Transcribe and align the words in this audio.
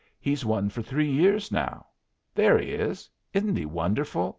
He's 0.19 0.43
won 0.43 0.71
for 0.71 0.81
three 0.81 1.11
years 1.11 1.51
now. 1.51 1.85
There 2.33 2.57
he 2.57 2.71
is. 2.71 3.07
Isn't 3.35 3.55
he 3.55 3.67
wonderful?" 3.67 4.29